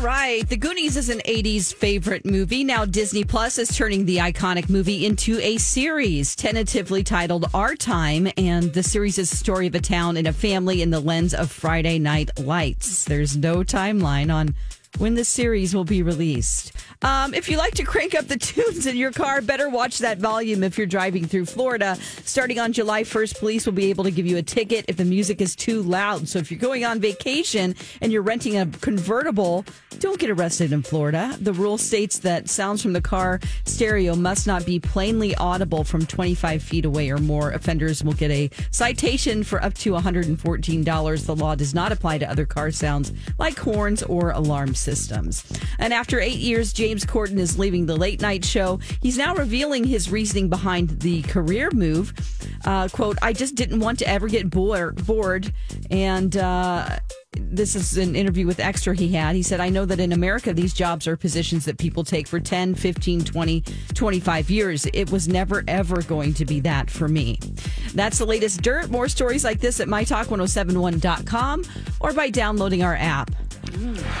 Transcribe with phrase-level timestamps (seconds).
[0.00, 0.48] Right.
[0.48, 2.64] The Goonies is an 80s favorite movie.
[2.64, 8.26] Now Disney Plus is turning the iconic movie into a series tentatively titled Our Time.
[8.38, 11.34] And the series is the story of a town and a family in the lens
[11.34, 13.04] of Friday Night Lights.
[13.04, 14.54] There's no timeline on
[14.98, 16.72] when the series will be released.
[17.02, 20.18] Um, if you like to crank up the tunes in your car, better watch that
[20.18, 21.96] volume if you're driving through Florida.
[22.24, 25.04] Starting on July 1st, police will be able to give you a ticket if the
[25.04, 26.28] music is too loud.
[26.28, 29.64] So if you're going on vacation and you're renting a convertible,
[29.98, 31.36] don't get arrested in Florida.
[31.40, 36.04] The rule states that sounds from the car stereo must not be plainly audible from
[36.04, 37.50] 25 feet away or more.
[37.52, 41.26] Offenders will get a citation for up to $114.
[41.26, 45.44] The law does not apply to other car sounds like horns or alarm systems.
[45.78, 48.80] And after eight years, James Corden is leaving the late night show.
[49.00, 52.12] He's now revealing his reasoning behind the career move.
[52.64, 55.06] Uh, quote, I just didn't want to ever get bored.
[55.06, 55.52] bored.
[55.90, 56.98] And uh,
[57.32, 59.36] this is an interview with Extra he had.
[59.36, 62.40] He said, I know that in America, these jobs are positions that people take for
[62.40, 63.64] 10, 15, 20,
[63.94, 64.86] 25 years.
[64.92, 67.38] It was never, ever going to be that for me.
[67.94, 68.90] That's the latest dirt.
[68.90, 71.64] More stories like this at mytalk1071.com
[72.00, 73.30] or by downloading our app.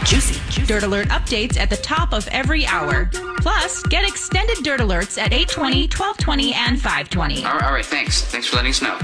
[0.04, 0.64] Juicy.
[0.66, 3.10] Dirt Alert updates at the top of every hour.
[3.38, 7.44] Plus, get extended Dirt Alerts at 820, 1220, and 520.
[7.44, 8.22] All right, all right, thanks.
[8.22, 8.98] Thanks for letting us know.